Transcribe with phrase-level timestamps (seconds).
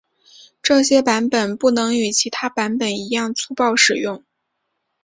[0.63, 4.25] 这些版本不能与其他版本一样粗暴使用。